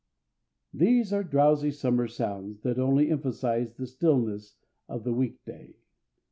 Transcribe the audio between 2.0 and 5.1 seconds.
sounds that only emphasize the stillness of